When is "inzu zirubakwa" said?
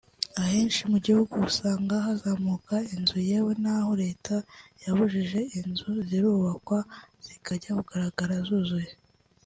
5.59-6.79